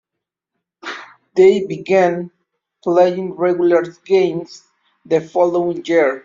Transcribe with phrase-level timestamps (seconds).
[1.35, 2.31] They began
[2.83, 4.63] playing regular games
[5.05, 6.19] the following year.